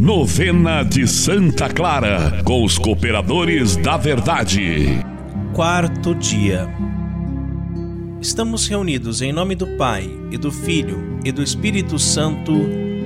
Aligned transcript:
Novena 0.00 0.84
de 0.84 1.08
Santa 1.08 1.68
Clara, 1.68 2.40
com 2.44 2.62
os 2.62 2.78
cooperadores 2.78 3.74
da 3.74 3.96
verdade. 3.96 5.04
Quarto 5.52 6.14
dia. 6.14 6.68
Estamos 8.20 8.68
reunidos 8.68 9.20
em 9.22 9.32
nome 9.32 9.56
do 9.56 9.66
Pai, 9.76 10.08
e 10.30 10.38
do 10.38 10.52
Filho, 10.52 11.18
e 11.24 11.32
do 11.32 11.42
Espírito 11.42 11.98
Santo. 11.98 12.52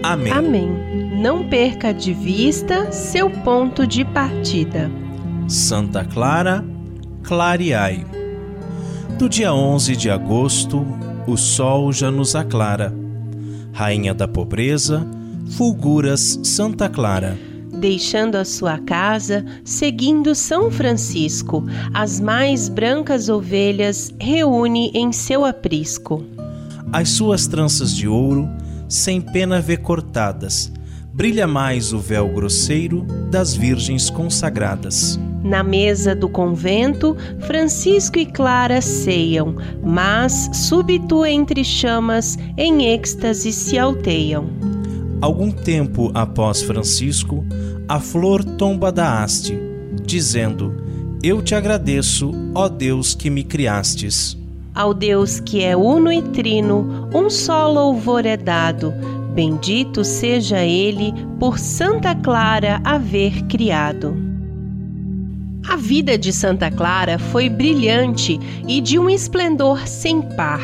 Amém. 0.02 0.32
Amém. 0.32 0.68
Não 1.18 1.48
perca 1.48 1.94
de 1.94 2.12
vista 2.12 2.92
seu 2.92 3.30
ponto 3.30 3.86
de 3.86 4.04
partida. 4.04 4.90
Santa 5.48 6.04
Clara, 6.04 6.62
clareai. 7.22 8.04
Do 9.18 9.30
dia 9.30 9.54
11 9.54 9.96
de 9.96 10.10
agosto, 10.10 10.86
o 11.26 11.38
sol 11.38 11.90
já 11.90 12.10
nos 12.10 12.36
aclara. 12.36 12.94
Rainha 13.72 14.12
da 14.12 14.28
pobreza, 14.28 15.06
fulguras 15.56 16.40
Santa 16.42 16.88
Clara. 16.88 17.38
Deixando 17.72 18.36
a 18.36 18.44
sua 18.44 18.78
casa, 18.78 19.44
seguindo 19.64 20.34
São 20.34 20.70
Francisco, 20.70 21.64
as 21.92 22.20
mais 22.20 22.68
brancas 22.68 23.28
ovelhas 23.28 24.14
reúne 24.18 24.90
em 24.94 25.12
seu 25.12 25.44
aprisco. 25.44 26.24
As 26.92 27.10
suas 27.10 27.46
tranças 27.46 27.94
de 27.94 28.06
ouro, 28.06 28.48
sem 28.88 29.20
pena 29.20 29.60
vê 29.60 29.76
cortadas, 29.76 30.72
brilha 31.12 31.46
mais 31.46 31.92
o 31.92 31.98
véu 31.98 32.28
grosseiro 32.28 33.02
das 33.30 33.54
virgens 33.54 34.08
consagradas. 34.10 35.18
Na 35.42 35.62
mesa 35.62 36.14
do 36.14 36.28
convento, 36.28 37.16
Francisco 37.40 38.18
e 38.18 38.24
Clara 38.24 38.80
ceiam, 38.80 39.56
mas, 39.82 40.50
súbito 40.52 41.26
entre 41.26 41.64
chamas, 41.64 42.38
em 42.56 42.86
êxtase 42.86 43.52
se 43.52 43.76
alteiam. 43.76 44.71
Algum 45.22 45.52
tempo 45.52 46.10
após 46.14 46.62
Francisco, 46.62 47.44
a 47.88 48.00
flor 48.00 48.42
tomba 48.42 48.90
da 48.90 49.22
haste, 49.22 49.56
dizendo: 50.04 50.74
Eu 51.22 51.40
te 51.40 51.54
agradeço, 51.54 52.32
ó 52.52 52.68
Deus 52.68 53.14
que 53.14 53.30
me 53.30 53.44
criastes. 53.44 54.36
Ao 54.74 54.92
Deus 54.92 55.38
que 55.38 55.62
é 55.62 55.76
uno 55.76 56.12
e 56.12 56.20
trino, 56.20 57.08
um 57.14 57.30
só 57.30 57.70
louvor 57.70 58.26
é 58.26 58.36
dado. 58.36 58.92
Bendito 59.32 60.04
seja 60.04 60.58
ele 60.64 61.14
por 61.38 61.56
Santa 61.56 62.16
Clara 62.16 62.80
haver 62.82 63.44
criado. 63.44 64.31
Vida 65.82 66.16
de 66.16 66.32
Santa 66.32 66.70
Clara 66.70 67.18
foi 67.18 67.48
brilhante 67.48 68.38
e 68.68 68.80
de 68.80 69.00
um 69.00 69.10
esplendor 69.10 69.88
sem 69.88 70.22
par. 70.22 70.60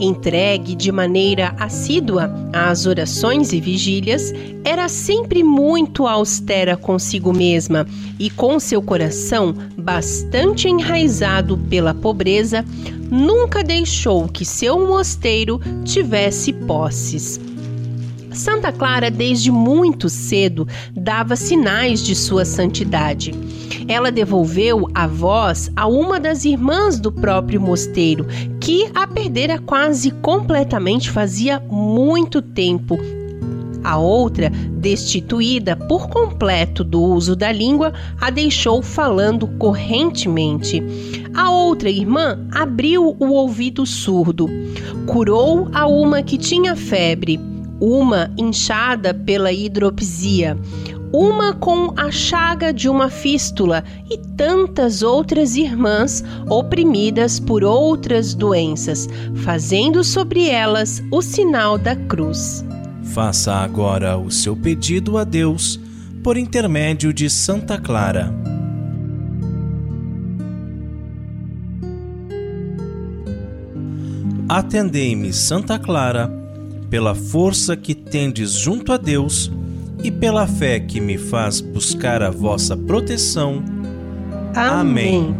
Entregue 0.00 0.74
de 0.74 0.90
maneira 0.90 1.54
assídua 1.60 2.28
às 2.52 2.84
orações 2.84 3.52
e 3.52 3.60
vigílias, 3.60 4.34
era 4.64 4.88
sempre 4.88 5.44
muito 5.44 6.08
austera 6.08 6.76
consigo 6.76 7.32
mesma 7.32 7.86
e 8.18 8.28
com 8.28 8.58
seu 8.58 8.82
coração 8.82 9.54
bastante 9.78 10.68
enraizado 10.68 11.56
pela 11.70 11.94
pobreza, 11.94 12.64
nunca 13.08 13.62
deixou 13.62 14.26
que 14.26 14.44
seu 14.44 14.84
mosteiro 14.88 15.60
tivesse 15.84 16.52
posses. 16.52 17.40
Santa 18.38 18.70
Clara, 18.70 19.10
desde 19.10 19.50
muito 19.50 20.08
cedo, 20.08 20.66
dava 20.94 21.34
sinais 21.34 22.00
de 22.00 22.14
sua 22.14 22.44
santidade. 22.44 23.34
Ela 23.88 24.12
devolveu 24.12 24.88
a 24.94 25.08
voz 25.08 25.70
a 25.74 25.88
uma 25.88 26.20
das 26.20 26.44
irmãs 26.44 27.00
do 27.00 27.10
próprio 27.10 27.60
mosteiro, 27.60 28.26
que 28.60 28.88
a 28.94 29.08
perdera 29.08 29.58
quase 29.58 30.12
completamente 30.12 31.10
fazia 31.10 31.58
muito 31.68 32.40
tempo. 32.40 32.96
A 33.82 33.98
outra, 33.98 34.50
destituída 34.50 35.74
por 35.74 36.08
completo 36.08 36.84
do 36.84 37.02
uso 37.02 37.34
da 37.34 37.50
língua, 37.50 37.92
a 38.20 38.30
deixou 38.30 38.82
falando 38.82 39.48
correntemente. 39.58 40.80
A 41.34 41.50
outra 41.50 41.90
irmã 41.90 42.38
abriu 42.52 43.16
o 43.18 43.30
ouvido 43.30 43.84
surdo. 43.84 44.48
Curou 45.06 45.68
a 45.72 45.86
uma 45.86 46.22
que 46.22 46.38
tinha 46.38 46.76
febre 46.76 47.57
uma 47.80 48.30
inchada 48.36 49.14
pela 49.14 49.52
hidropisia, 49.52 50.56
uma 51.12 51.54
com 51.54 51.92
a 51.96 52.10
chaga 52.10 52.72
de 52.72 52.88
uma 52.88 53.08
fístula 53.08 53.82
e 54.10 54.18
tantas 54.36 55.02
outras 55.02 55.56
irmãs 55.56 56.22
oprimidas 56.48 57.40
por 57.40 57.64
outras 57.64 58.34
doenças, 58.34 59.08
fazendo 59.36 60.04
sobre 60.04 60.48
elas 60.48 61.02
o 61.10 61.22
sinal 61.22 61.78
da 61.78 61.96
cruz. 61.96 62.64
Faça 63.02 63.54
agora 63.54 64.18
o 64.18 64.30
seu 64.30 64.54
pedido 64.54 65.16
a 65.16 65.24
Deus 65.24 65.80
por 66.22 66.36
intermédio 66.36 67.12
de 67.12 67.30
Santa 67.30 67.78
Clara. 67.78 68.34
Atendei-me, 74.46 75.32
Santa 75.32 75.78
Clara 75.78 76.47
pela 76.90 77.14
força 77.14 77.76
que 77.76 77.94
tendes 77.94 78.52
junto 78.52 78.92
a 78.92 78.96
Deus 78.96 79.50
e 80.02 80.10
pela 80.10 80.46
fé 80.46 80.80
que 80.80 81.00
me 81.00 81.18
faz 81.18 81.60
buscar 81.60 82.22
a 82.22 82.30
vossa 82.30 82.76
proteção. 82.76 83.62
Amém. 84.54 85.36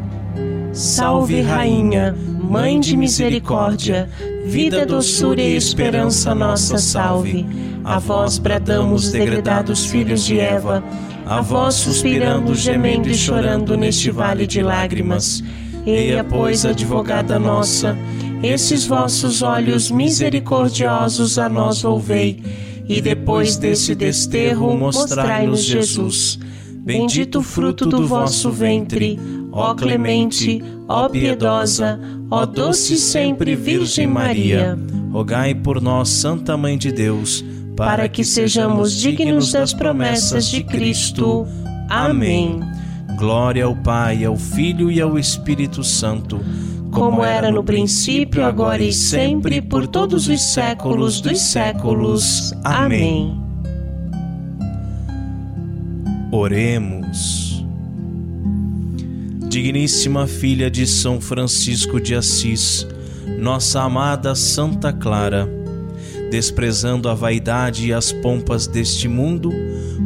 Salve, 0.73 1.41
Rainha, 1.41 2.15
Mãe 2.49 2.81
de 2.81 2.97
misericórdia, 2.97 4.09
vida, 4.47 4.87
doçura 4.87 5.39
e 5.39 5.55
esperança 5.55 6.35
nossa, 6.35 6.79
salve. 6.79 7.45
A 7.85 7.99
vós 7.99 8.39
bradamos, 8.39 9.13
degredados 9.13 9.85
filhos 9.85 10.25
de 10.25 10.41
Eva, 10.41 10.83
a 11.27 11.43
vós 11.43 11.75
suspirando, 11.75 12.55
gemendo 12.55 13.07
e 13.11 13.15
chorando 13.15 13.77
neste 13.77 14.11
vale 14.11 14.47
de 14.47 14.63
lágrimas. 14.63 15.45
Eia, 15.85 16.25
pois, 16.25 16.65
advogada 16.65 17.39
nossa, 17.39 17.95
esses 18.43 18.87
vossos 18.87 19.43
olhos 19.43 19.91
misericordiosos 19.91 21.39
a 21.39 21.49
nós 21.49 21.83
volvei, 21.83 22.43
e 22.89 23.01
depois 23.01 23.57
desse 23.57 23.95
desterro 23.95 24.77
mostrai-nos 24.77 25.65
Jesus. 25.65 26.39
Bendito 26.77 27.41
o 27.41 27.43
fruto 27.43 27.85
do 27.85 28.07
vosso 28.07 28.51
ventre, 28.51 29.19
ó 29.53 29.75
clemente, 29.75 30.63
ó 30.89 31.09
piedosa, 31.09 32.01
ó 32.31 32.47
doce 32.47 32.97
sempre 32.97 33.55
Virgem 33.55 34.07
Maria. 34.07 34.79
Rogai 35.13 35.55
por 35.55 35.83
nós, 35.83 36.09
Santa 36.09 36.57
Mãe 36.57 36.79
de 36.79 36.93
Deus, 36.93 37.45
para 37.77 38.09
que 38.09 38.25
sejamos 38.25 38.95
dignos 38.95 39.53
das 39.53 39.75
promessas 39.75 40.47
de 40.49 40.63
Cristo. 40.63 41.47
Amém. 41.91 42.61
Glória 43.19 43.65
ao 43.65 43.75
Pai, 43.77 44.25
ao 44.25 44.37
Filho 44.37 44.91
e 44.91 45.01
ao 45.01 45.19
Espírito 45.19 45.83
Santo 45.83 46.41
como 46.99 47.25
era 47.25 47.51
no 47.53 47.63
princípio, 47.63 48.45
agora 48.45 48.83
e 48.83 48.93
sempre, 48.93 49.63
por 49.63 49.87
todos 49.87 50.27
os 50.27 50.41
séculos 50.41 51.21
dos 51.21 51.41
séculos. 51.41 52.53
Amém. 52.65 53.41
Oremos. 56.33 57.65
Digníssima 59.49 60.27
filha 60.27 60.69
de 60.69 60.87
São 60.87 61.21
Francisco 61.21 62.01
de 62.01 62.17
Assis, 62.17 62.87
nossa 63.39 63.81
amada 63.81 64.35
Santa 64.35 64.93
Clara, 64.93 65.49
desprezando 66.31 67.09
a 67.09 67.15
vaidade 67.15 67.87
e 67.87 67.93
as 67.93 68.11
pompas 68.11 68.67
deste 68.67 69.07
mundo, 69.07 69.53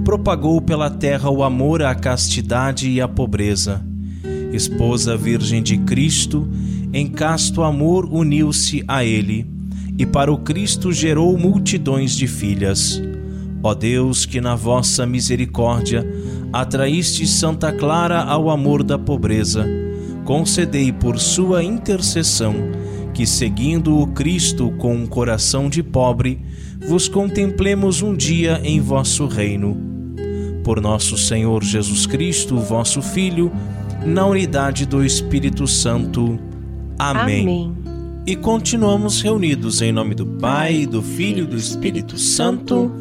propagou 0.05 0.61
pela 0.61 0.91
terra 0.91 1.31
o 1.31 1.43
amor 1.43 1.83
à 1.83 1.95
castidade 1.95 2.89
e 2.91 3.01
à 3.01 3.09
pobreza. 3.09 3.83
Esposa 4.53 5.17
Virgem 5.17 5.63
de 5.63 5.79
Cristo, 5.79 6.47
em 6.93 7.07
casto 7.07 7.63
amor 7.63 8.07
uniu-se 8.11 8.85
a 8.87 9.05
ele, 9.05 9.47
e 9.99 10.05
para 10.05 10.33
o 10.33 10.39
Cristo 10.39 10.93
gerou 10.93 11.37
multidões 11.39 12.13
de 12.13 12.27
filhas. 12.27 13.03
Ó 13.63 13.75
Deus, 13.75 14.27
que 14.27 14.41
na 14.41 14.55
vossa 14.55 15.07
misericórdia 15.07 16.07
atraíste 16.53 17.27
Santa 17.27 17.73
Clara 17.73 18.21
ao 18.23 18.51
amor 18.51 18.83
da 18.83 18.99
pobreza, 18.99 19.67
concedei 20.25 20.93
por 20.93 21.19
sua 21.19 21.63
intercessão 21.63 22.55
que, 23.13 23.27
seguindo 23.27 23.99
o 23.99 24.07
Cristo 24.09 24.71
com 24.79 24.95
um 24.95 25.07
coração 25.07 25.69
de 25.69 25.83
pobre, 25.83 26.41
vos 26.87 27.09
contemplemos 27.09 28.03
um 28.03 28.15
dia 28.15 28.61
em 28.65 28.81
vosso 28.81 29.27
reino. 29.27 29.77
Por 30.65 30.81
nosso 30.81 31.19
Senhor 31.19 31.63
Jesus 31.63 32.07
Cristo, 32.07 32.59
vosso 32.59 33.03
Filho, 33.03 33.53
na 34.05 34.27
unidade 34.27 34.87
do 34.87 35.05
Espírito 35.05 35.67
Santo. 35.67 36.39
Amém. 37.11 37.43
Amém. 37.43 37.75
E 38.25 38.37
continuamos 38.37 39.21
reunidos 39.21 39.83
em 39.83 39.91
nome 39.91 40.15
do 40.15 40.25
Pai, 40.25 40.87
do 40.87 41.03
Filho 41.03 41.43
e 41.43 41.47
do 41.49 41.57
Espírito 41.57 42.17
Santo. 42.17 42.93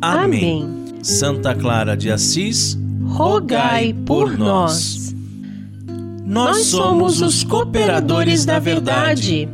Amém. 0.00 0.62
Amém. 0.62 0.84
Santa 1.02 1.54
Clara 1.54 1.94
de 1.94 2.10
Assis, 2.10 2.78
rogai 3.04 3.94
por 4.06 4.38
nós. 4.38 5.14
Nós 6.24 6.64
somos 6.66 7.20
os 7.20 7.44
cooperadores 7.44 8.46
da 8.46 8.58
verdade. 8.58 9.46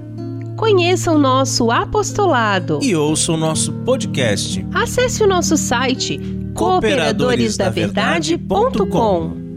Conheça 0.56 1.10
o 1.10 1.18
nosso 1.18 1.72
apostolado 1.72 2.78
e 2.82 2.94
ouça 2.94 3.32
o 3.32 3.36
nosso 3.36 3.72
podcast. 3.72 4.64
Acesse 4.72 5.24
o 5.24 5.26
nosso 5.26 5.56
site 5.56 6.20
cooperadoresdaverdade.com. 6.54 9.47